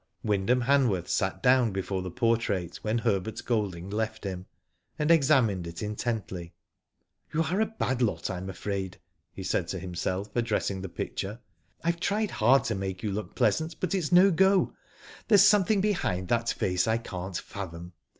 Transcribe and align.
Wyndham 0.23 0.61
Hanworth 0.63 1.07
sat 1.07 1.43
down 1.43 1.71
before 1.71 2.01
the 2.01 2.09
portrait 2.09 2.77
when 2.77 2.97
Herbert 2.97 3.39
Golding 3.45 3.91
left 3.91 4.23
him, 4.23 4.47
and 4.97 5.11
examined 5.11 5.67
it 5.67 5.83
intently. 5.83 6.55
''You 7.31 7.43
are 7.43 7.61
a 7.61 7.67
bad 7.67 8.01
lot 8.01 8.23
Fm 8.23 8.49
afraid;" 8.49 8.97
he 9.31 9.43
said 9.43 9.67
to 9.67 9.77
him 9.79 9.93
self, 9.93 10.35
addressing 10.35 10.81
the 10.81 10.89
picture. 10.89 11.39
"Fve 11.85 11.99
tried 11.99 12.31
hard 12.31 12.63
to 12.63 12.73
Digitized 12.73 12.77
byGoogk 12.77 12.79
THE 12.79 12.79
PORTRAIT. 12.81 12.81
199 12.81 12.95
i)[>ake 12.95 12.97
yoti 12.97 13.13
look 13.13 13.35
pleasant, 13.35 13.75
but 13.79 13.93
it's 13.93 14.11
no 14.11 14.31
go. 14.31 14.73
There's 15.27 15.45
something 15.45 15.81
behind 15.81 16.29
that 16.29 16.49
face 16.49 16.87
I 16.87 16.97
can't 16.97 17.37
fathom. 17.37 17.93